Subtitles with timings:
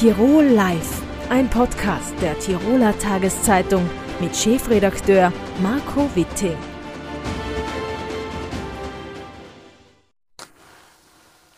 [0.00, 3.84] Tirol Live, ein Podcast der Tiroler Tageszeitung
[4.18, 5.30] mit Chefredakteur
[5.62, 6.56] Marco Witte.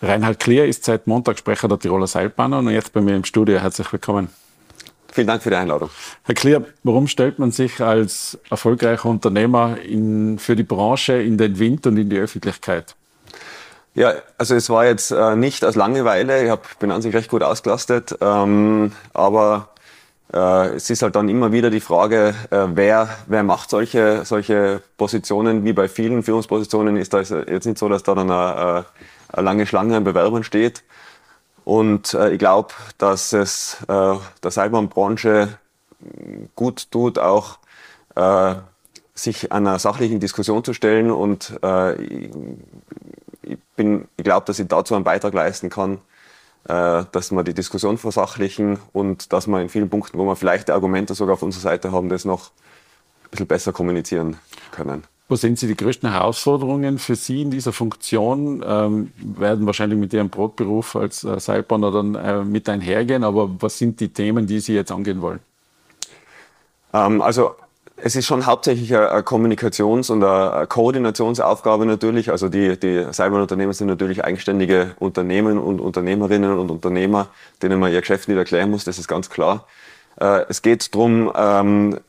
[0.03, 3.61] Reinhard Klier ist seit Montag Sprecher der Tiroler Seilbahner und jetzt bei mir im Studio.
[3.61, 4.29] Herzlich willkommen.
[5.13, 5.91] Vielen Dank für die Einladung.
[6.25, 11.61] Herr Klier, warum stellt man sich als erfolgreicher Unternehmer in, für die Branche in den
[11.61, 12.97] Wind und in die Öffentlichkeit?
[13.95, 16.45] Ja, also es war jetzt äh, nicht aus Langeweile.
[16.45, 19.69] Ich hab, bin an sich recht gut ausgelastet, ähm, aber
[20.33, 24.81] äh, es ist halt dann immer wieder die Frage, äh, wer, wer macht solche, solche
[24.97, 25.65] Positionen.
[25.65, 28.87] Wie bei vielen Führungspositionen ist das jetzt nicht so, dass da dann eine,
[29.29, 30.85] eine lange Schlange an Bewerbern steht.
[31.65, 35.59] Und äh, ich glaube, dass es äh, der Seilbahnbranche
[36.57, 37.59] gut tut, auch
[38.17, 38.55] äh,
[39.15, 41.11] sich einer sachlichen Diskussion zu stellen.
[41.11, 41.95] Und äh,
[43.53, 45.99] ich, bin, ich glaube, dass ich dazu einen Beitrag leisten kann,
[46.69, 50.69] äh, dass wir die Diskussion versachlichen und dass wir in vielen Punkten, wo wir vielleicht
[50.69, 52.51] die Argumente sogar auf unserer Seite haben, das noch
[53.25, 54.37] ein bisschen besser kommunizieren
[54.71, 55.05] können.
[55.29, 58.63] Wo sehen Sie die größten Herausforderungen für Sie in dieser Funktion?
[58.67, 63.79] Ähm, werden wahrscheinlich mit Ihrem Brotberuf als äh, Seilbahner dann äh, mit einhergehen, aber was
[63.79, 65.41] sind die Themen, die Sie jetzt angehen wollen?
[66.93, 67.55] Ähm, also
[68.05, 72.31] es ist schon hauptsächlich eine Kommunikations- und eine Koordinationsaufgabe natürlich.
[72.31, 77.29] Also die, die Seilbahnunternehmen sind natürlich eigenständige Unternehmen und Unternehmerinnen und Unternehmer,
[77.63, 79.67] denen man ihr Geschäft nicht erklären muss, das ist ganz klar.
[80.21, 82.01] Äh, es geht darum, ähm,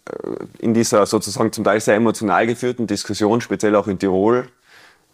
[0.58, 4.47] in dieser sozusagen zum Teil sehr emotional geführten Diskussion, speziell auch in Tirol,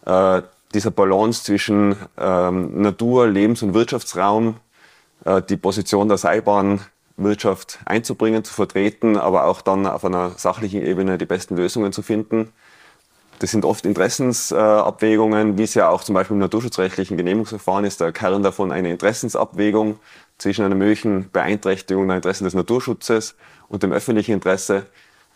[0.06, 0.42] äh,
[0.72, 4.56] dieser Balance zwischen ähm, Natur, Lebens- und Wirtschaftsraum,
[5.26, 6.16] äh, die Position der
[7.16, 12.02] Seilbahnwirtschaft einzubringen, zu vertreten, aber auch dann auf einer sachlichen Ebene die besten Lösungen zu
[12.02, 12.52] finden.
[13.38, 18.12] Das sind oft Interessensabwägungen, wie es ja auch zum Beispiel im naturschutzrechtlichen Genehmigungsverfahren ist, der
[18.12, 19.98] Kern davon eine Interessensabwägung
[20.36, 23.34] zwischen einer möglichen Beeinträchtigung der Interessen des Naturschutzes
[23.68, 24.86] und dem öffentlichen Interesse.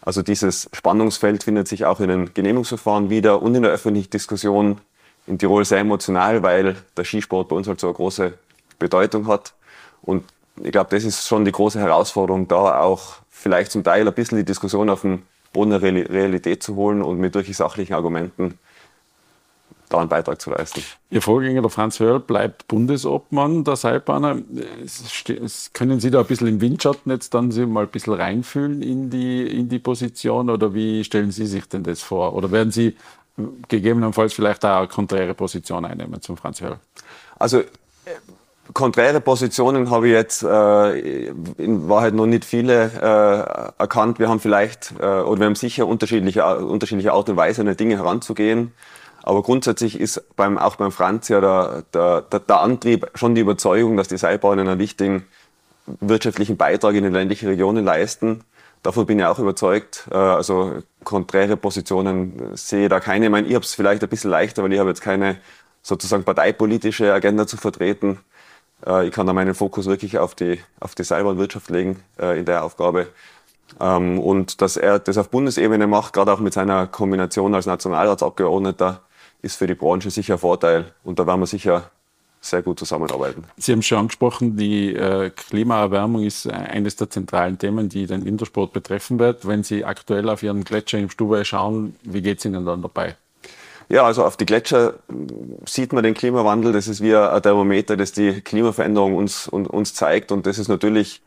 [0.02, 4.80] Also dieses Spannungsfeld findet sich auch in den Genehmigungsverfahren wieder und in der öffentlichen Diskussion
[5.26, 8.34] in Tirol sehr emotional, weil der Skisport bei uns halt so eine große
[8.78, 9.54] Bedeutung hat.
[10.02, 10.24] Und
[10.62, 14.38] ich glaube, das ist schon die große Herausforderung, da auch vielleicht zum Teil ein bisschen
[14.38, 15.22] die Diskussion auf den
[15.52, 18.58] Boden der Realität zu holen und mit wirklich sachlichen Argumenten
[19.88, 20.82] da einen Beitrag zu leisten.
[21.10, 24.38] Ihr Vorgänger, der Franz Hörl, bleibt Bundesobmann der Seilbahner.
[25.72, 29.10] Können Sie da ein bisschen im Windschatten jetzt dann Sie mal ein bisschen reinfühlen in
[29.10, 32.34] die, in die Position oder wie stellen Sie sich denn das vor?
[32.34, 32.96] Oder werden Sie
[33.68, 36.78] gegebenenfalls vielleicht auch eine konträre Position einnehmen zum Franz Hörl?
[37.38, 37.62] Also
[38.72, 41.26] konträre Positionen habe ich jetzt äh,
[41.58, 44.18] in Wahrheit noch nicht viele äh, erkannt.
[44.18, 47.76] Wir haben vielleicht äh, oder wir haben sicher unterschiedliche, unterschiedliche Art und Weise, an die
[47.76, 48.72] Dinge heranzugehen.
[49.22, 53.40] Aber grundsätzlich ist beim, auch beim Franz ja der, der, der, der Antrieb schon die
[53.40, 55.24] Überzeugung, dass die Seilbahnen einen wichtigen
[56.00, 58.44] wirtschaftlichen Beitrag in den ländlichen Regionen leisten.
[58.82, 60.08] Davon bin ich auch überzeugt.
[60.10, 63.26] Äh, also konträre Positionen sehe ich da keine.
[63.26, 65.38] Ich meine, ich habe es vielleicht ein bisschen leichter, weil ich habe jetzt keine
[65.82, 68.18] sozusagen parteipolitische Agenda zu vertreten.
[68.86, 72.44] Äh, ich kann da meinen Fokus wirklich auf die, auf die Seilbahnwirtschaft legen äh, in
[72.44, 73.08] der Aufgabe.
[73.80, 79.00] Ähm, und dass er das auf Bundesebene macht, gerade auch mit seiner Kombination als Nationalratsabgeordneter,
[79.42, 80.92] ist für die Branche sicher ein Vorteil.
[81.02, 81.90] Und da werden wir sicher
[82.40, 83.44] sehr gut zusammenarbeiten.
[83.56, 88.72] Sie haben schon angesprochen, die äh, Klimaerwärmung ist eines der zentralen Themen, die den Wintersport
[88.72, 89.48] betreffen wird.
[89.48, 93.16] Wenn Sie aktuell auf Ihren Gletscher im Stubei schauen, wie geht es Ihnen dann dabei?
[93.88, 94.94] Ja, also auf die Gletscher
[95.66, 96.72] sieht man den Klimawandel.
[96.72, 100.32] Das ist wie ein Thermometer, das die Klimaveränderung uns, uns zeigt.
[100.32, 101.22] Und das ist natürlich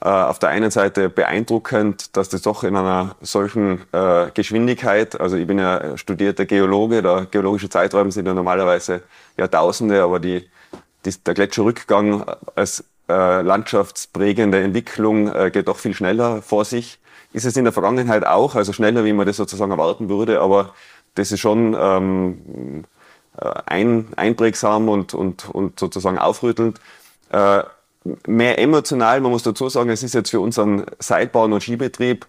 [0.00, 5.36] äh, auf der einen Seite beeindruckend, dass das doch in einer solchen äh, Geschwindigkeit, also
[5.36, 9.02] ich bin ja studierter Geologe, der geologische Zeiträume sind ja normalerweise
[9.36, 10.48] Jahrtausende, aber die,
[11.04, 17.00] die, der Gletscherrückgang als äh, landschaftsprägende Entwicklung äh, geht doch viel schneller vor sich.
[17.32, 20.74] Ist es in der Vergangenheit auch, also schneller, wie man das sozusagen erwarten würde, aber
[21.18, 22.84] das ist schon ähm,
[23.36, 26.80] äh, ein, einprägsam und, und, und sozusagen aufrüttelnd.
[27.30, 27.62] Äh,
[28.26, 32.26] mehr emotional, man muss dazu sagen, es ist jetzt für unseren Seilbahn- und Skibetrieb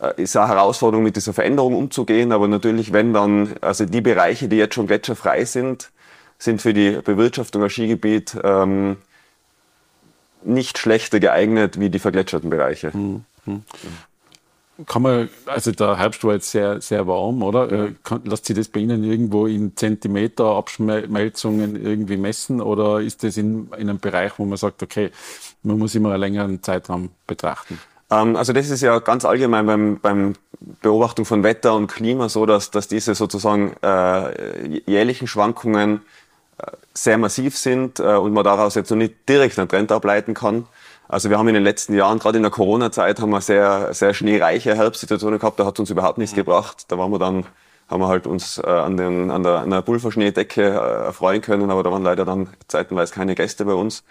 [0.00, 2.32] äh, ist eine Herausforderung, mit dieser Veränderung umzugehen.
[2.32, 5.90] Aber natürlich, wenn dann, also die Bereiche, die jetzt schon gletscherfrei sind,
[6.38, 8.96] sind für die Bewirtschaftung als Skigebiet ähm,
[10.42, 12.90] nicht schlechter geeignet wie die vergletscherten Bereiche.
[12.94, 13.24] Mhm
[14.86, 17.70] kann man, also der Herbst war jetzt sehr, sehr warm, oder?
[17.70, 23.22] Äh, kann, lässt sich das bei Ihnen irgendwo in Zentimeter Abschmelzungen irgendwie messen oder ist
[23.22, 25.10] das in, in einem Bereich, wo man sagt, okay,
[25.62, 27.78] man muss immer einen längeren Zeitraum betrachten?
[28.10, 30.34] Ähm, also das ist ja ganz allgemein beim, beim
[30.82, 36.02] Beobachtung von Wetter und Klima so, dass, dass diese sozusagen äh, jährlichen Schwankungen
[36.58, 40.34] äh, sehr massiv sind äh, und man daraus jetzt noch nicht direkt einen Trend ableiten
[40.34, 40.66] kann.
[41.10, 44.14] Also wir haben in den letzten Jahren, gerade in der Corona-Zeit, haben wir sehr, sehr
[44.14, 45.58] schneereiche Herbstsituationen gehabt.
[45.58, 46.84] Da hat uns überhaupt nichts gebracht.
[46.86, 47.46] Da waren wir dann,
[47.88, 51.72] haben wir halt uns äh, an, den, an, der, an der Pulverschneedecke äh, erfreuen können,
[51.72, 54.04] aber da waren leider dann zeitenweise keine Gäste bei uns.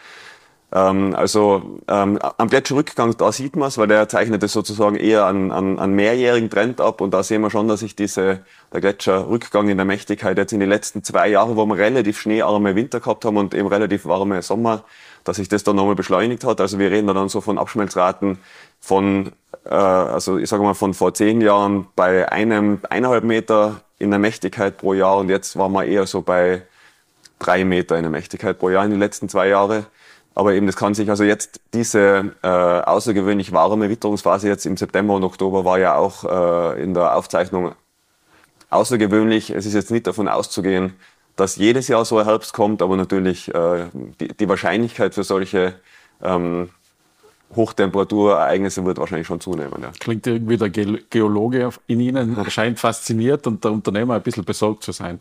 [0.72, 5.26] Ähm, also ähm, am Gletscherrückgang, da sieht man es, weil der zeichnet es sozusagen eher
[5.26, 8.82] an, an, an mehrjährigen Trend ab und da sehen wir schon, dass sich diese, der
[8.82, 13.00] Gletscherrückgang in der Mächtigkeit jetzt in den letzten zwei Jahren, wo wir relativ schneearme Winter
[13.00, 14.84] gehabt haben und eben relativ warme Sommer,
[15.24, 16.62] dass sich das dann nochmal beschleunigt hat.
[16.62, 18.38] Also wir reden da dann so von Abschmelzraten
[18.80, 19.32] von,
[19.66, 24.20] äh, also ich sage mal von vor zehn Jahren bei einem, eineinhalb Meter in der
[24.20, 26.62] Mächtigkeit pro Jahr und jetzt waren wir eher so bei
[27.40, 29.88] drei Meter in der Mächtigkeit pro Jahr in den letzten zwei Jahren.
[30.40, 35.16] Aber eben, das kann sich, also jetzt diese äh, außergewöhnlich warme Witterungsphase jetzt im September
[35.16, 37.74] und Oktober war ja auch äh, in der Aufzeichnung
[38.70, 39.50] außergewöhnlich.
[39.50, 40.94] Es ist jetzt nicht davon auszugehen,
[41.36, 43.88] dass jedes Jahr so ein Herbst kommt, aber natürlich äh,
[44.22, 45.76] die, die, Wahrscheinlichkeit für solche
[46.24, 46.70] ähm,
[47.56, 49.82] Hochtemperaturereignisse wird wahrscheinlich schon zunehmen.
[49.82, 49.92] Ja.
[50.00, 54.92] Klingt irgendwie der Geologe in Ihnen scheint fasziniert und der Unternehmer ein bisschen besorgt zu
[54.92, 55.20] sein.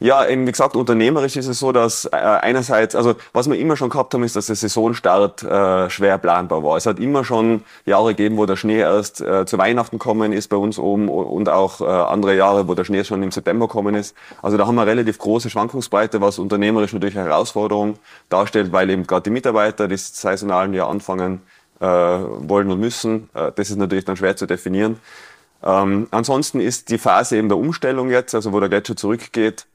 [0.00, 3.76] Ja, eben wie gesagt, unternehmerisch ist es so, dass äh, einerseits, also was wir immer
[3.76, 6.76] schon gehabt haben, ist, dass der Saisonstart äh, schwer planbar war.
[6.76, 10.48] Es hat immer schon Jahre gegeben, wo der Schnee erst äh, zu Weihnachten kommen ist
[10.48, 13.94] bei uns oben und auch äh, andere Jahre, wo der Schnee schon im September kommen
[13.94, 14.16] ist.
[14.42, 17.94] Also da haben wir relativ große Schwankungsbreite, was unternehmerisch natürlich eine Herausforderung
[18.28, 21.42] darstellt, weil eben gerade die Mitarbeiter, die saisonalen Jahr anfangen,
[21.86, 23.30] wollen und müssen.
[23.34, 24.98] Äh, das ist natürlich dann schwer zu definieren.
[25.62, 29.66] Ähm, ansonsten ist die Phase eben der Umstellung jetzt, also wo der Gletscher zurückgeht,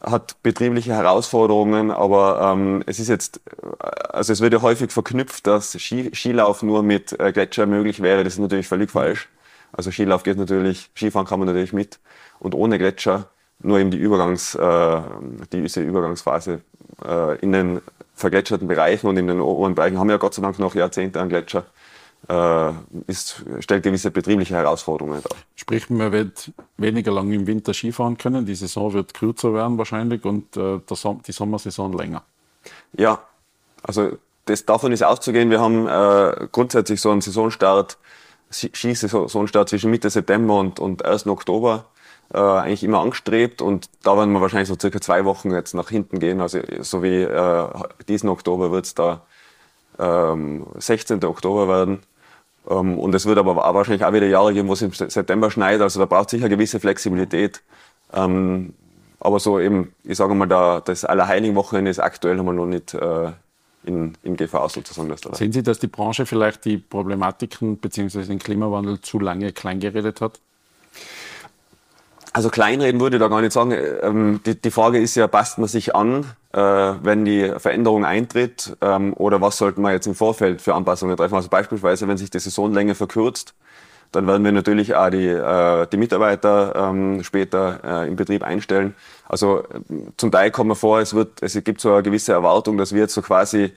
[0.00, 3.40] hat betriebliche Herausforderungen, aber ähm, es ist jetzt,
[3.80, 8.22] also es wird ja häufig verknüpft, dass Ski, Skilauf nur mit äh, Gletscher möglich wäre.
[8.24, 9.28] Das ist natürlich völlig falsch.
[9.72, 11.98] Also Skilauf geht natürlich, Skifahren kann man natürlich mit
[12.38, 13.28] und ohne Gletscher
[13.60, 15.00] nur eben die Übergangs, äh,
[15.52, 16.60] die, diese Übergangsphase
[17.04, 17.80] äh, in den
[18.18, 21.20] vergletscherten Bereichen und in den oberen Bereichen haben wir ja Gott sei Dank noch Jahrzehnte
[21.20, 21.64] an Gletscher,
[22.28, 22.72] äh,
[23.06, 25.36] ist, stellt gewisse betriebliche Herausforderungen dar.
[25.54, 30.24] Sprich, man wird weniger lang im Winter Skifahren können, die Saison wird kürzer werden wahrscheinlich
[30.24, 30.80] und äh,
[31.26, 32.22] die Sommersaison länger.
[32.96, 33.20] Ja,
[33.82, 37.98] also das, davon ist auszugehen, wir haben äh, grundsätzlich so einen Saisonstart,
[38.50, 41.26] Skisaisonstart zwischen Mitte September und, und 1.
[41.26, 41.84] Oktober
[42.32, 45.88] äh, eigentlich immer angestrebt und da werden wir wahrscheinlich so circa zwei Wochen jetzt nach
[45.88, 46.40] hinten gehen.
[46.40, 47.68] Also so wie äh,
[48.08, 49.22] diesen Oktober wird es da
[49.98, 51.24] ähm, 16.
[51.24, 52.00] Oktober werden.
[52.68, 55.50] Ähm, und es wird aber auch wahrscheinlich auch wieder Jahre geben, wo es im September
[55.50, 55.80] schneit.
[55.80, 57.62] Also da braucht sicher gewisse Flexibilität.
[58.12, 58.74] Ähm,
[59.20, 63.32] aber so eben, ich sage mal, da, das Allerheiligen-Wochenende ist aktuell noch noch nicht äh,
[63.84, 65.08] in, in Gefahr sozusagen.
[65.08, 68.24] Dass da Sehen Sie, dass die Branche vielleicht die Problematiken bzw.
[68.24, 70.40] den Klimawandel zu lange kleingeredet hat?
[72.38, 73.74] Also kleinreden würde ich da gar nicht sagen.
[74.00, 78.76] Ähm, die, die, Frage ist ja, passt man sich an, äh, wenn die Veränderung eintritt,
[78.80, 81.34] ähm, oder was sollten wir jetzt im Vorfeld für Anpassungen treffen?
[81.34, 83.54] Also beispielsweise, wenn sich die Saisonlänge verkürzt,
[84.12, 88.94] dann werden wir natürlich auch die, äh, die Mitarbeiter ähm, später äh, im Betrieb einstellen.
[89.28, 89.64] Also
[90.16, 93.00] zum Teil kommt mir vor, es, wird, es gibt so eine gewisse Erwartung, dass wir
[93.00, 93.72] jetzt so quasi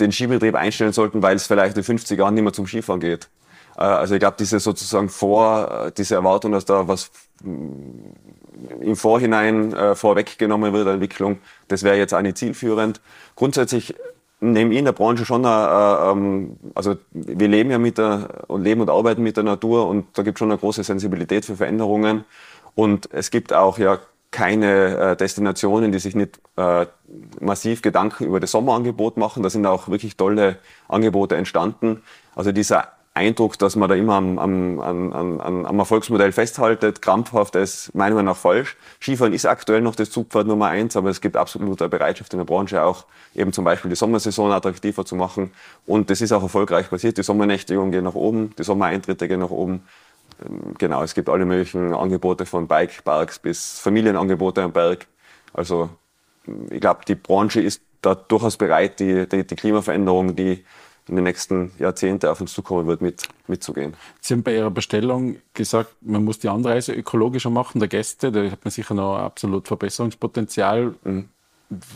[0.00, 3.28] den Skibetrieb einstellen sollten, weil es vielleicht in 50 Jahren nicht mehr zum Skifahren geht.
[3.76, 7.10] Äh, also ich glaube, diese sozusagen vor, äh, diese Erwartung, dass da was
[7.42, 11.38] im Vorhinein äh, vorweggenommen wird, Entwicklung,
[11.68, 13.00] das wäre jetzt auch nicht zielführend.
[13.36, 13.94] Grundsätzlich
[14.40, 18.62] nehme ich in der Branche schon, äh, ähm, also wir leben ja mit der, und
[18.62, 21.56] leben und arbeiten mit der Natur und da gibt es schon eine große Sensibilität für
[21.56, 22.24] Veränderungen.
[22.74, 23.98] Und es gibt auch ja
[24.30, 26.86] keine äh, Destinationen, die sich nicht äh,
[27.40, 29.42] massiv Gedanken über das Sommerangebot machen.
[29.42, 32.02] Da sind auch wirklich tolle Angebote entstanden.
[32.36, 37.92] Also dieser Eindruck, dass man da immer am, am, am, am Erfolgsmodell festhaltet, krampfhaft, ist
[37.92, 38.76] meiner Meinung nach falsch.
[39.00, 42.38] Skifahren ist aktuell noch das Zugpferd Nummer eins, aber es gibt absolut eine Bereitschaft in
[42.38, 45.50] der Branche auch, eben zum Beispiel die Sommersaison attraktiver zu machen.
[45.86, 47.18] Und das ist auch erfolgreich passiert.
[47.18, 49.82] Die Sommernächtigungen gehen nach oben, die Sommereintritte gehen nach oben.
[50.44, 55.08] Ähm, genau, es gibt alle möglichen Angebote von Bikeparks bis Familienangebote am Berg.
[55.52, 55.90] Also
[56.70, 60.64] ich glaube, die Branche ist da durchaus bereit, die, die, die Klimaveränderung, die
[61.08, 63.94] in den nächsten Jahrzehnten auf uns zukommen wird, mit, mitzugehen.
[64.20, 68.30] Sie haben bei Ihrer Bestellung gesagt, man muss die Anreise ökologischer machen, der Gäste.
[68.30, 70.94] Da hat man sicher noch absolut Verbesserungspotenzial.
[71.04, 71.28] Mhm.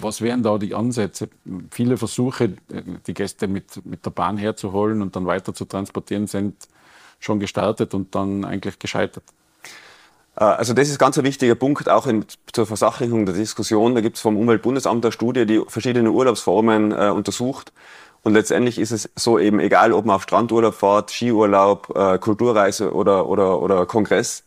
[0.00, 1.28] Was wären da die Ansätze?
[1.70, 2.54] Viele Versuche,
[3.06, 6.68] die Gäste mit, mit der Bahn herzuholen und dann weiter zu transportieren, sind
[7.18, 9.24] schon gestartet und dann eigentlich gescheitert.
[10.36, 13.94] Äh, also das ist ganz ein wichtiger Punkt, auch in, zur Versachlichung der Diskussion.
[13.94, 17.72] Da gibt es vom Umweltbundesamt eine Studie, die verschiedene Urlaubsformen äh, untersucht.
[18.24, 22.92] Und letztendlich ist es so eben egal, ob man auf Strandurlaub fährt, Skiurlaub, äh, Kulturreise
[22.92, 24.44] oder, oder, oder Kongress.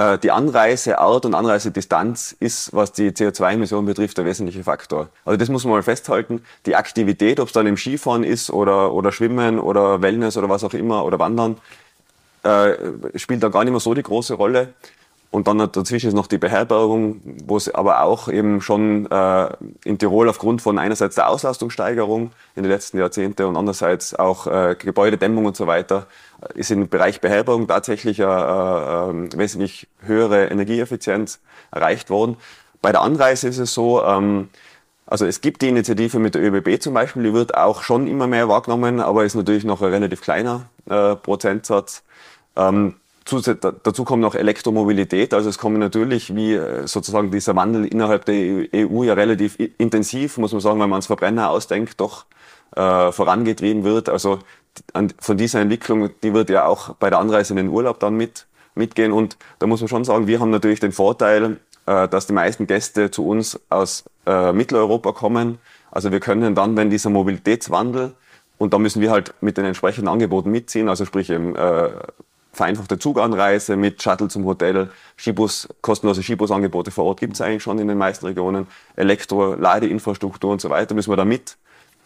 [0.00, 5.08] äh, die Anreiseart und Anreisedistanz ist, was die CO2-Emissionen betrifft, der wesentliche Faktor.
[5.24, 6.42] Also das muss man mal festhalten.
[6.66, 10.64] Die Aktivität, ob es dann im Skifahren ist oder, oder Schwimmen oder Wellness oder was
[10.64, 11.58] auch immer oder Wandern,
[12.44, 12.72] äh,
[13.16, 14.72] spielt da gar nicht mehr so die große Rolle.
[15.30, 19.48] Und dann dazwischen ist noch die Beherbergung, wo es aber auch eben schon äh,
[19.84, 24.74] in Tirol aufgrund von einerseits der Auslastungssteigerung in den letzten Jahrzehnten und andererseits auch äh,
[24.76, 26.06] Gebäudedämmung und so weiter,
[26.42, 31.38] äh, ist im Bereich Beherbergung tatsächlich eine, eine, eine wesentlich höhere Energieeffizienz
[31.70, 32.36] erreicht worden.
[32.82, 34.48] Bei der Anreise ist es so, ähm,
[35.06, 38.26] also es gibt die Initiative mit der ÖBB zum Beispiel, die wird auch schon immer
[38.26, 42.02] mehr wahrgenommen, aber ist natürlich noch ein relativ kleiner äh, Prozentsatz.
[42.56, 42.96] Ähm,
[43.38, 45.34] dazu kommt noch Elektromobilität.
[45.34, 50.38] Also es kommen natürlich, wie äh, sozusagen dieser Wandel innerhalb der EU ja relativ intensiv,
[50.38, 52.26] muss man sagen, wenn man ans Verbrenner ausdenkt, doch
[52.76, 54.08] äh, vorangetrieben wird.
[54.08, 54.40] Also
[54.92, 58.16] an, von dieser Entwicklung, die wird ja auch bei der Anreise in den Urlaub dann
[58.16, 59.12] mit, mitgehen.
[59.12, 62.66] Und da muss man schon sagen, wir haben natürlich den Vorteil, äh, dass die meisten
[62.66, 65.58] Gäste zu uns aus äh, Mitteleuropa kommen.
[65.90, 68.14] Also wir können dann, wenn dieser Mobilitätswandel
[68.58, 71.90] und da müssen wir halt mit den entsprechenden Angeboten mitziehen, also sprich eben äh,
[72.52, 77.78] vereinfachte Zuganreise mit Shuttle zum Hotel, Skibus, kostenlose Skibusangebote vor Ort gibt es eigentlich schon
[77.78, 78.66] in den meisten Regionen,
[78.96, 81.56] Elektro, Ladeinfrastruktur und so weiter, müssen wir da mit,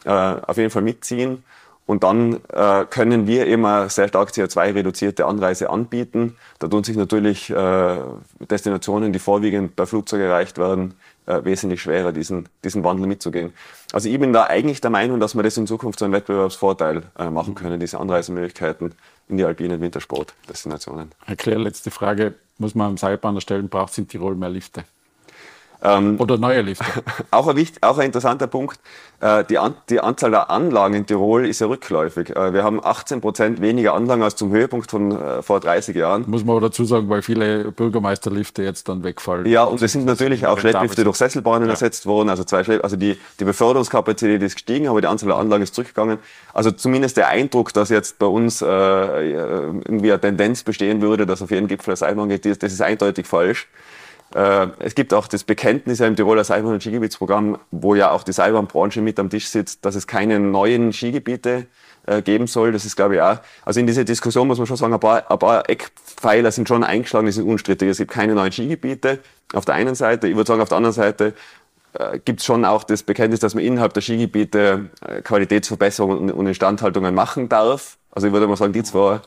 [0.05, 1.43] äh, auf jeden Fall mitziehen.
[1.87, 6.37] Und dann äh, können wir immer sehr stark CO2-reduzierte Anreise anbieten.
[6.59, 7.99] Da tun sich natürlich äh,
[8.41, 10.95] Destinationen, die vorwiegend per Flugzeug erreicht werden,
[11.27, 13.53] äh, wesentlich schwerer, diesen, diesen Wandel mitzugehen.
[13.93, 17.03] Also ich bin da eigentlich der Meinung, dass wir das in Zukunft zu einem Wettbewerbsvorteil
[17.19, 18.95] äh, machen können, diese Anreisemöglichkeiten
[19.29, 21.13] in die alpinen Wintersportdestinationen.
[21.27, 22.35] Erklär, letzte Frage.
[22.59, 24.85] Muss man am Seilbahn erstellen, braucht es in Tirol mehr Lifte?
[25.83, 26.85] Ähm, Oder neue Lifte.
[27.31, 28.79] auch, ein wichtig, auch ein interessanter Punkt.
[29.21, 32.31] Äh, die, An die Anzahl der Anlagen in Tirol ist ja rückläufig.
[32.31, 36.25] Äh, wir haben 18 Prozent weniger Anlagen als zum Höhepunkt von äh, vor 30 Jahren.
[36.27, 39.47] Muss man aber dazu sagen, weil viele Bürgermeisterlifte jetzt dann wegfallen.
[39.47, 41.73] Ja, und es sind natürlich auch Schlepplifte durch Sesselbahnen ja.
[41.73, 42.29] ersetzt worden.
[42.29, 45.75] Also, zwei Schlepp also die, die Beförderungskapazität ist gestiegen, aber die Anzahl der Anlagen ist
[45.75, 46.19] zurückgegangen.
[46.53, 51.43] Also zumindest der Eindruck, dass jetzt bei uns äh, irgendwie eine Tendenz bestehen würde, dass
[51.43, 53.69] auf jeden Gipfel eine Seilbahn geht, das ist eindeutig falsch.
[54.35, 58.33] Äh, es gibt auch das Bekenntnis im Tiroler Seilbahn- und Skigebietsprogramm, wo ja auch die
[58.33, 61.67] Seilbahnbranche mit am Tisch sitzt, dass es keine neuen Skigebiete
[62.07, 62.73] äh, geben soll.
[62.73, 63.39] Das ist, glaube ich, auch.
[63.65, 66.83] Also in dieser Diskussion muss man schon sagen, ein paar, ein paar Eckpfeiler sind schon
[66.83, 67.89] eingeschlagen, die sind unstrittig.
[67.89, 69.21] Es gibt keine neuen Skigebiete
[69.53, 70.27] auf der einen Seite.
[70.27, 71.35] Ich würde sagen, auf der anderen Seite
[71.93, 74.91] äh, gibt es schon auch das Bekenntnis, dass man innerhalb der Skigebiete
[75.23, 77.99] Qualitätsverbesserungen und Instandhaltungen machen darf.
[78.11, 79.21] Also ich würde mal sagen, die zwei,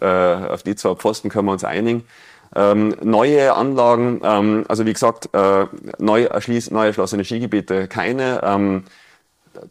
[0.00, 2.04] auf die zwei Pfosten können wir uns einigen.
[2.54, 5.66] Ähm, neue Anlagen, ähm, also wie gesagt, äh,
[5.98, 8.40] neu, erschließ, neu erschlossene Skigebiete keine.
[8.42, 8.84] Ähm,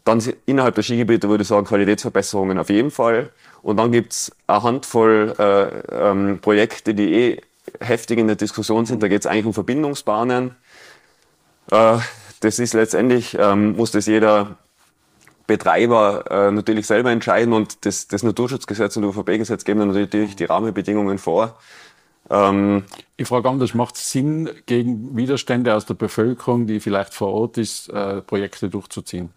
[0.04, 3.30] dann innerhalb der Skigebiete würde ich sagen, Qualitätsverbesserungen auf jeden Fall.
[3.62, 7.40] Und dann gibt's eine Handvoll äh, ähm, Projekte, die eh
[7.80, 9.02] heftig in der Diskussion sind.
[9.02, 10.56] Da geht's eigentlich um Verbindungsbahnen.
[11.70, 11.98] Äh,
[12.40, 14.56] das ist letztendlich, ähm, muss das jeder
[15.46, 20.36] Betreiber äh, natürlich selber entscheiden und das, das Naturschutzgesetz und das ÖVP-Gesetz geben dann natürlich
[20.36, 21.58] die Rahmenbedingungen vor.
[22.30, 22.84] Ähm,
[23.16, 27.58] ich frage anders, macht es Sinn, gegen Widerstände aus der Bevölkerung, die vielleicht vor Ort
[27.58, 29.30] ist, äh, Projekte durchzuziehen?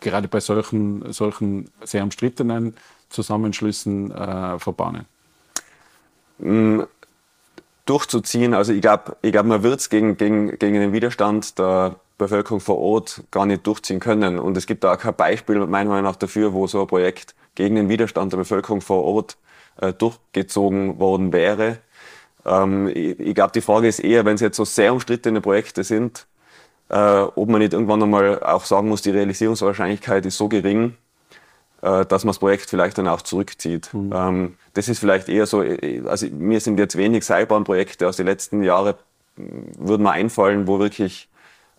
[0.00, 2.76] Gerade bei solchen, solchen sehr umstrittenen
[3.08, 5.06] Zusammenschlüssen äh, von Bahnen?
[6.38, 6.82] Mm,
[7.86, 11.96] durchzuziehen, also ich glaube, ich glaub, man wird es gegen, gegen, gegen den Widerstand der
[12.18, 14.38] Bevölkerung vor Ort gar nicht durchziehen können.
[14.38, 17.34] Und es gibt da auch kein Beispiel, meiner Meinung nach, dafür, wo so ein Projekt
[17.54, 19.38] gegen den Widerstand der Bevölkerung vor Ort
[19.80, 21.78] äh, durchgezogen worden wäre.
[22.46, 25.84] Ähm, ich ich glaube, die Frage ist eher, wenn es jetzt so sehr umstrittene Projekte
[25.84, 26.26] sind,
[26.88, 30.96] äh, ob man nicht irgendwann einmal auch sagen muss, die Realisierungswahrscheinlichkeit ist so gering,
[31.82, 33.92] äh, dass man das Projekt vielleicht dann auch zurückzieht.
[33.92, 34.12] Mhm.
[34.14, 38.26] Ähm, das ist vielleicht eher so, äh, also mir sind jetzt wenig Seilbahnprojekte aus den
[38.26, 38.94] letzten Jahren,
[39.36, 41.28] würden mir einfallen, wo wirklich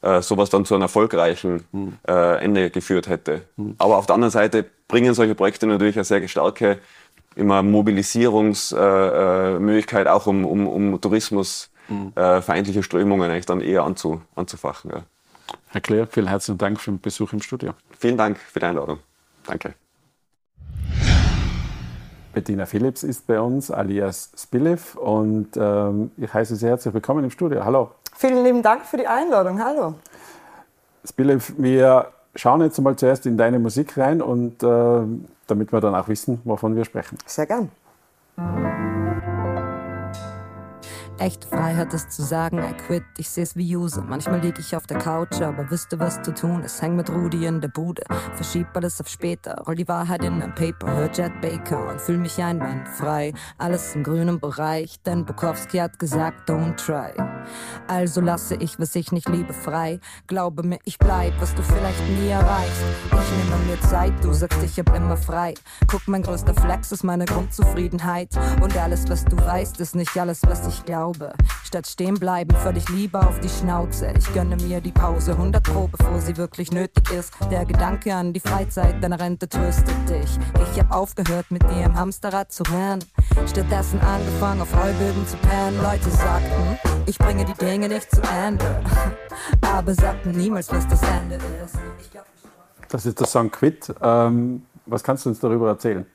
[0.01, 1.93] äh, sowas dann zu einem erfolgreichen mhm.
[2.07, 3.41] äh, Ende geführt hätte.
[3.55, 3.75] Mhm.
[3.77, 6.79] Aber auf der anderen Seite bringen solche Projekte natürlich eine sehr starke
[7.37, 12.11] immer Mobilisierungsmöglichkeit, äh, auch um, um, um Tourismus mhm.
[12.15, 14.91] äh, feindliche Strömungen eigentlich dann eher anzu, anzufachen.
[14.91, 15.03] Ja.
[15.69, 17.73] Herr Claire, vielen herzlichen Dank für den Besuch im Studio.
[17.97, 18.99] Vielen Dank für die Einladung.
[19.45, 19.73] Danke.
[22.33, 27.31] Bettina Philips ist bei uns, alias Spiliv, und ähm, ich heiße Sie herzlich willkommen im
[27.31, 27.65] Studio.
[27.65, 27.91] Hallo.
[28.15, 29.63] Vielen lieben Dank für die Einladung.
[29.63, 29.95] Hallo.
[31.03, 35.01] Spiliv, wir schauen jetzt mal zuerst in deine Musik rein und äh,
[35.47, 37.17] damit wir dann auch wissen, wovon wir sprechen.
[37.25, 37.69] Sehr gern.
[41.19, 44.03] Echte Freiheit ist zu sagen, I quit, ich seh's wie Use.
[44.07, 46.79] Manchmal lieg ich auf der Couch, aber wüsste, was zu tun ist.
[46.79, 48.03] Häng mit Rudi in der Bude,
[48.35, 49.63] verschieb alles auf später.
[49.65, 53.33] Roll die Wahrheit in ein Paper, hör Jet Baker und fühl mich einwandfrei.
[53.57, 57.11] Alles im grünen Bereich, denn Bukowski hat gesagt, don't try.
[57.87, 59.99] Also lasse ich, was ich nicht liebe, frei.
[60.27, 62.83] Glaube mir, ich bleib, was du vielleicht nie erreichst.
[63.05, 65.55] Ich nehme mir Zeit, du sagst, ich hab immer frei.
[65.87, 68.37] Guck, mein größter Flex ist meine Grundzufriedenheit.
[68.61, 71.06] Und alles, was du weißt, ist nicht alles, was ich glaube.
[71.63, 74.13] Statt stehen bleiben, völlig lieber auf die Schnauze.
[74.17, 77.33] Ich gönne mir die Pause 100 Pro, bevor sie wirklich nötig ist.
[77.51, 80.37] Der Gedanke an die Freizeit deiner Rente tröstet dich.
[80.71, 83.03] Ich hab aufgehört, mit dir im Hamsterrad zu rennen.
[83.47, 85.81] Stattdessen angefangen, auf Heuböden zu pennen.
[85.81, 88.83] Leute sagten, ich bringe die Dinge nicht zu Ende.
[89.61, 91.75] Aber sagten niemals, was das Ende ist.
[92.89, 93.93] Das ist der Song Quit.
[94.01, 96.05] Ähm, was kannst du uns darüber erzählen?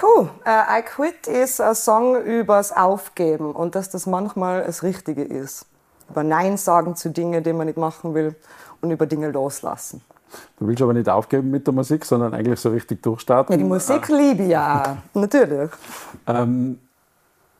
[0.00, 5.22] Puh, äh, I Quit ist ein Song übers Aufgeben und dass das manchmal das Richtige
[5.22, 5.66] ist.
[6.08, 8.34] Über Nein sagen zu Dingen, die man nicht machen will
[8.80, 10.00] und über Dinge loslassen.
[10.58, 13.52] Du willst aber nicht aufgeben mit der Musik, sondern eigentlich so richtig durchstarten.
[13.52, 15.70] Ja, die Musik liebe ich ja, natürlich.
[16.26, 16.78] Ähm,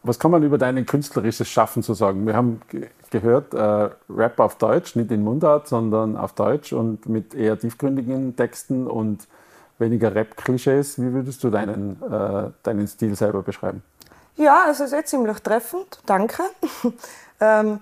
[0.02, 2.26] was kann man über dein künstlerisches Schaffen so sagen?
[2.26, 7.06] Wir haben ge gehört, äh, Rap auf Deutsch, nicht in Mundart, sondern auf Deutsch und
[7.06, 9.26] mit eher tiefgründigen Texten und
[9.80, 11.00] weniger Rap-Klischees.
[11.00, 13.82] Wie würdest du deinen, äh, deinen Stil selber beschreiben?
[14.36, 16.42] Ja, es ist eh ziemlich treffend, danke.
[17.40, 17.80] ähm,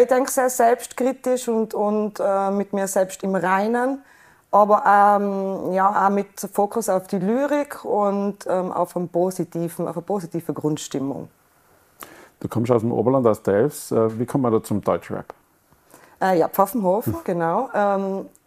[0.00, 4.02] ich denke sehr selbstkritisch und, und äh, mit mir selbst im Reinen,
[4.50, 9.96] aber ähm, ja, auch mit Fokus auf die Lyrik und ähm, auf, einen positiven, auf
[9.96, 11.28] eine positive Grundstimmung.
[12.40, 13.90] Du kommst aus dem Oberland, aus Delfs.
[13.90, 15.32] Äh, wie kommt man da zum Deutschrap?
[16.20, 17.70] Äh, ja, Pfaffenhofen, genau.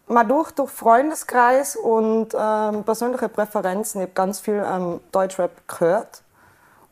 [0.10, 4.00] Mal durch, durch Freundeskreis und ähm, persönliche Präferenzen.
[4.00, 6.24] Ich habe ganz viel ähm, Deutschrap gehört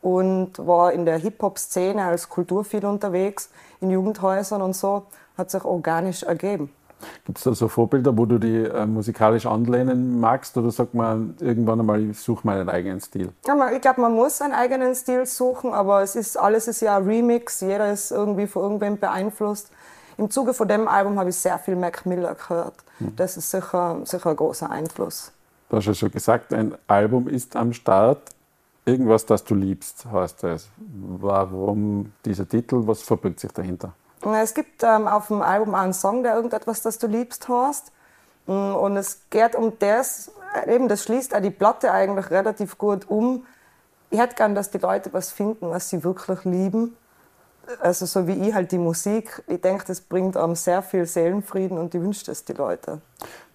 [0.02, 3.48] und war in der Hip-Hop-Szene als Kultur viel unterwegs,
[3.80, 5.04] in Jugendhäusern und so.
[5.38, 6.70] Hat sich organisch ergeben.
[7.24, 10.56] Gibt es da so Vorbilder, wo du die äh, musikalisch anlehnen magst?
[10.56, 13.32] Oder sagt man irgendwann einmal, ich suche meinen eigenen Stil?
[13.46, 16.96] Ja, ich glaube, man muss einen eigenen Stil suchen, aber es ist, alles ist ja
[16.98, 17.60] ein Remix.
[17.60, 19.70] Jeder ist irgendwie von irgendwem beeinflusst.
[20.18, 22.74] Im Zuge von dem Album habe ich sehr viel Mac Miller gehört.
[22.98, 23.16] Mhm.
[23.16, 25.32] Das ist sicher, sicher ein großer Einfluss.
[25.68, 28.30] Du hast ja schon gesagt, ein Album ist am Start.
[28.84, 30.68] Irgendwas, das du liebst, heißt es.
[30.76, 32.86] Warum dieser Titel?
[32.86, 33.92] Was verbirgt sich dahinter?
[34.34, 37.92] Es gibt ähm, auf dem Album einen Song, der irgendetwas, das du liebst, hast.
[38.46, 40.30] Mm, und es geht um das,
[40.66, 43.44] eben das schließt auch die Platte eigentlich relativ gut um.
[44.10, 46.96] Ich hätte gern, dass die Leute was finden, was sie wirklich lieben.
[47.80, 49.42] Also so wie ich halt die Musik.
[49.46, 53.00] Ich denke, das bringt einem sehr viel Seelenfrieden und ich wünsche das die Leute.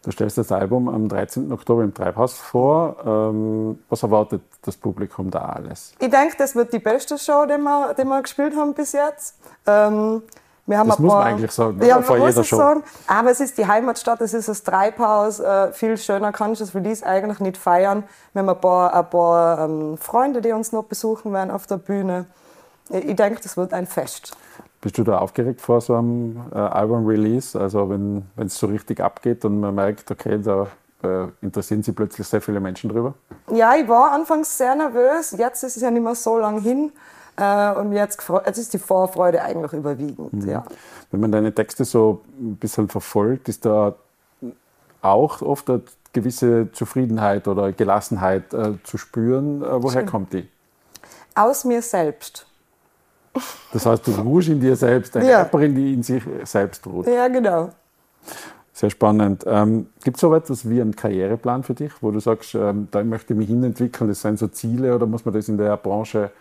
[0.03, 1.51] Du stellst das Album am 13.
[1.51, 2.97] Oktober im Treibhaus vor.
[3.05, 5.93] Ähm, was erwartet das Publikum da alles?
[5.99, 9.35] Ich denke, das wird die beste Show, die wir, die wir gespielt haben bis jetzt.
[9.67, 10.23] Ähm,
[10.65, 12.57] wir haben das muss paar, man eigentlich sagen, ja, vor jeder Show.
[12.57, 12.83] Sagen.
[13.05, 15.39] Aber es ist die Heimatstadt, es ist das Treibhaus.
[15.39, 18.03] Äh, viel schöner kann ich das dies eigentlich nicht feiern.
[18.33, 21.77] Wir haben ein paar, ein paar ähm, Freunde, die uns noch besuchen werden auf der
[21.77, 22.25] Bühne.
[22.91, 24.35] Ich, denke, das wird ein Fest.
[24.81, 27.59] Bist du da aufgeregt vor so einem äh, Album-Release?
[27.59, 30.67] Also wenn es so richtig abgeht und man merkt, okay, da
[31.03, 33.13] äh, interessieren sich plötzlich sehr viele Menschen drüber?
[33.51, 35.31] Ja, ich war anfangs sehr nervös.
[35.37, 36.91] Jetzt ist es ja nicht mehr so lang hin.
[37.37, 40.33] Äh, und jetzt, jetzt ist die Vorfreude eigentlich überwiegend.
[40.33, 40.49] Mhm.
[40.49, 40.63] Ja.
[41.11, 43.95] Wenn man deine Texte so ein bisschen verfolgt, ist da
[45.01, 45.81] auch oft eine
[46.13, 49.61] gewisse Zufriedenheit oder Gelassenheit äh, zu spüren.
[49.61, 50.11] Äh, woher Stimmt.
[50.11, 50.47] kommt die?
[51.35, 52.45] Aus mir selbst.
[53.71, 55.39] Das heißt, du ruhst in dir selbst, eine ja.
[55.39, 57.07] Rapperin, die in sich selbst ruht.
[57.07, 57.69] Ja, genau.
[58.73, 59.43] Sehr spannend.
[59.47, 63.03] Ähm, Gibt es so etwas wie einen Karriereplan für dich, wo du sagst, ähm, da
[63.03, 66.31] möchte ich mich hinentwickeln, das sind so Ziele oder muss man das in der Branche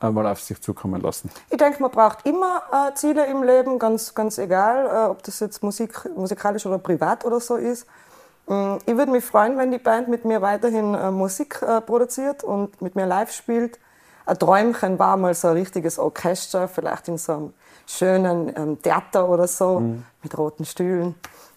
[0.00, 1.30] mal auf sich zukommen lassen?
[1.50, 5.40] Ich denke, man braucht immer äh, Ziele im Leben, ganz, ganz egal, äh, ob das
[5.40, 7.86] jetzt Musik, musikalisch oder privat oder so ist.
[8.48, 12.44] Ähm, ich würde mich freuen, wenn die Band mit mir weiterhin äh, Musik äh, produziert
[12.44, 13.78] und mit mir live spielt.
[14.28, 17.52] Ein Träumchen war mal so ein richtiges Orchester, vielleicht in so einem
[17.86, 20.04] schönen ähm, Theater oder so, mhm.
[20.22, 21.14] mit roten Stühlen.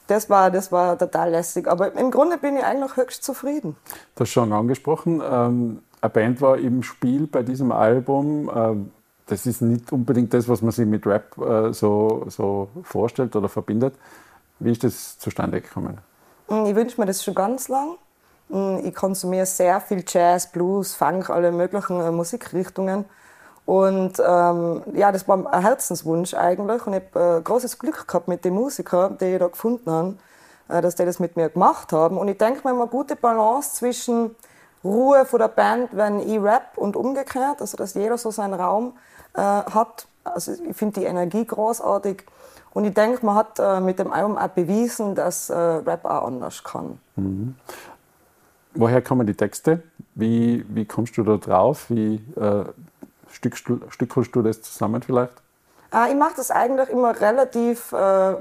[0.07, 1.67] Das war, das war total lässig.
[1.67, 3.75] Aber im Grunde bin ich eigentlich höchst zufrieden.
[4.15, 5.21] Das schon angesprochen.
[5.23, 8.49] Ähm eine Band war im Spiel bei diesem Album.
[8.53, 8.91] Ähm,
[9.27, 13.47] das ist nicht unbedingt das, was man sich mit Rap äh, so, so vorstellt oder
[13.47, 13.93] verbindet.
[14.60, 15.99] Wie ist das zustande gekommen?
[16.47, 17.97] Hm, ich wünsche mir das schon ganz lang.
[18.52, 23.06] Hm, ich konsumiere sehr viel Jazz, Blues, Funk, alle möglichen äh, Musikrichtungen.
[23.66, 26.86] Und ähm, ja, das war ein Herzenswunsch eigentlich.
[26.86, 30.16] Und ich habe äh, großes Glück gehabt mit den Musikern, die ich da gefunden habe,
[30.68, 32.18] äh, dass die das mit mir gemacht haben.
[32.18, 34.36] Und ich denke mir, eine gute Balance zwischen
[34.84, 38.94] Ruhe von der Band, wenn ich rap und umgekehrt, also dass jeder so seinen Raum
[39.34, 42.26] äh, hat, also ich finde die Energie großartig.
[42.74, 46.26] Und ich denke, man hat äh, mit dem Album auch bewiesen, dass äh, Rap auch
[46.26, 47.00] anders kann.
[47.16, 47.56] Mhm.
[48.73, 49.84] Woher kommen die Texte?
[50.15, 51.89] Wie, wie kommst du da drauf?
[51.89, 52.65] Wie äh,
[53.31, 55.34] stück, stückelst du das zusammen vielleicht?
[55.93, 58.36] Äh, ich mache das eigentlich immer relativ, äh,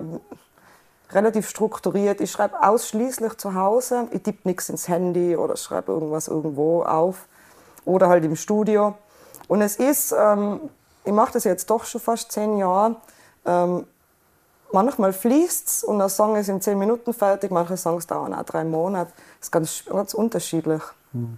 [1.11, 2.21] relativ strukturiert.
[2.21, 4.09] Ich schreibe ausschließlich zu Hause.
[4.13, 7.27] Ich tippe nichts ins Handy oder schreibe irgendwas irgendwo auf.
[7.85, 8.95] Oder halt im Studio.
[9.49, 10.61] Und es ist, ähm,
[11.05, 12.97] ich mache das jetzt doch schon fast zehn Jahre.
[13.45, 13.87] Ähm,
[14.73, 18.45] manchmal fließt es und der Song ist in zehn Minuten fertig, manche Songs dauern auch
[18.45, 19.13] drei Monate.
[19.39, 20.83] Das ist ganz, ganz unterschiedlich.
[21.13, 21.37] Hm.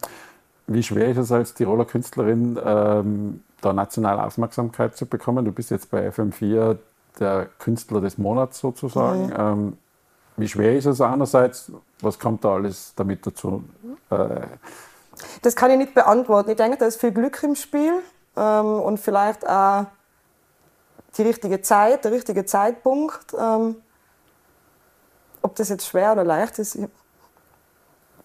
[0.67, 5.45] Wie schwer ist es als Tiroler Künstlerin, ähm, da nationale Aufmerksamkeit zu bekommen?
[5.45, 6.79] Du bist jetzt bei FM4
[7.19, 9.27] der Künstler des Monats sozusagen.
[9.27, 9.35] Mhm.
[9.37, 9.79] Ähm,
[10.37, 11.71] wie schwer ist es einerseits?
[12.01, 13.65] Was kommt da alles damit dazu?
[14.11, 14.47] Äh,
[15.43, 16.51] das kann ich nicht beantworten.
[16.51, 17.93] Ich denke, da ist viel Glück im Spiel
[18.37, 19.87] ähm, und vielleicht auch
[21.17, 23.35] die richtige Zeit, der richtige Zeitpunkt.
[23.39, 23.77] Ähm,
[25.43, 26.79] ob das jetzt schwer oder leicht ist,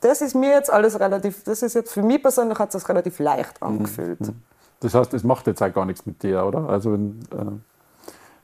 [0.02, 3.20] das ist mir jetzt alles relativ, das ist jetzt für mich persönlich hat es relativ
[3.20, 3.68] leicht mhm.
[3.68, 4.22] angefühlt.
[4.22, 4.42] Mhm.
[4.80, 6.70] Das heißt, es macht jetzt auch gar nichts mit dir, oder?
[6.70, 7.60] Also wenn äh,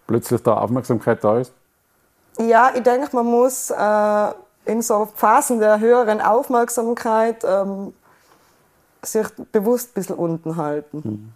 [0.08, 1.53] plötzlich da Aufmerksamkeit da ist?
[2.39, 4.32] Ja, ich denke, man muss äh,
[4.65, 7.93] in so Phasen der höheren Aufmerksamkeit ähm,
[9.03, 11.01] sich bewusst ein bisschen unten halten.
[11.03, 11.34] Mhm.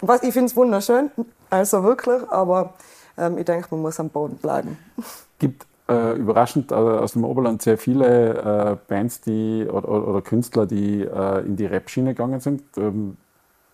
[0.00, 1.10] Was, ich finde es wunderschön,
[1.52, 2.72] also wirklich, aber
[3.18, 4.78] ähm, ich denke, man muss am Boden bleiben.
[5.38, 10.64] Gibt äh, überraschend äh, aus dem Oberland sehr viele äh, Bands die, oder, oder, Künstler,
[10.64, 12.62] die äh, in die Rap-Schiene gegangen sind.
[12.78, 13.18] Ähm,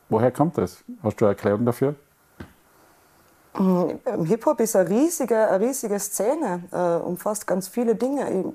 [0.08, 0.82] woher kommt das?
[1.04, 1.94] Hast du eine Erklärung dafür?
[3.56, 8.28] Mm, Hip-Hop ist eine riesige, eine riesige Szene, äh, umfasst ganz viele Dinge.
[8.28, 8.46] Ich,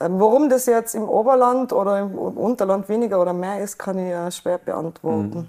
[0.00, 4.34] ähm, warum das jetzt im Oberland oder im Unterland weniger oder mehr ist, kann ich
[4.34, 5.38] schwer beantworten.
[5.40, 5.48] Mhm.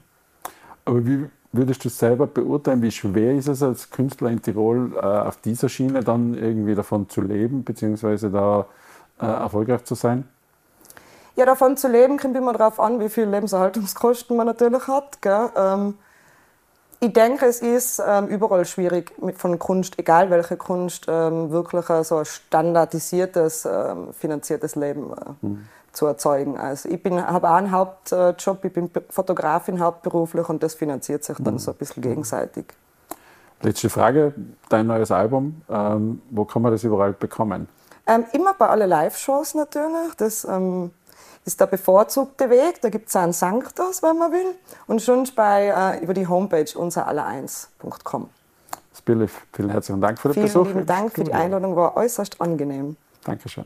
[0.84, 5.00] Aber wie würdest du selber beurteilen, wie schwer ist es als Künstler in Tirol äh,
[5.00, 8.66] auf dieser Schiene dann irgendwie davon zu leben, beziehungsweise da
[9.20, 10.28] äh, erfolgreich zu sein?
[11.36, 15.20] Ja, davon zu leben kommt immer darauf an, wie viel Lebenserhaltungskosten man natürlich hat.
[15.26, 15.96] Ähm,
[17.00, 21.86] ich denke, es ist ähm, überall schwierig mit von Kunst, egal welche Kunst, ähm, wirklich
[21.86, 25.68] so ein standardisiertes, ähm, finanziertes Leben äh, mhm.
[25.98, 26.58] Zu erzeugen.
[26.58, 31.56] Also ich habe auch einen Hauptjob, ich bin Fotografin hauptberuflich und das finanziert sich dann
[31.56, 31.60] mhm.
[31.60, 32.66] so ein bisschen gegenseitig.
[33.62, 34.34] Letzte Frage,
[34.70, 37.68] dein neues Album, ähm, wo kann man das überall bekommen?
[38.06, 40.14] Ähm, immer bei allen Live-Shows natürlich.
[40.18, 40.92] Das ähm,
[41.44, 42.80] ist der bevorzugte Weg.
[42.82, 44.56] Da gibt es einen Sanctus, wenn man will.
[44.86, 48.30] Und schon bei, äh, über die Homepage unserallereins.com.
[49.06, 50.68] Billy, vielen herzlichen Dank für den vielen Besuch.
[50.68, 52.98] Vielen Dank für die Einladung, war äußerst angenehm.
[53.24, 53.66] Dankeschön.